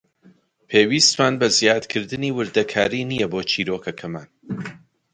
پێویستمان 0.69 1.33
بە 1.41 1.47
زیادکردنی 1.57 2.35
وردەکاری 2.37 3.07
نییە 3.11 3.27
بۆ 3.31 3.39
چیرۆکەکەمان. 3.51 4.27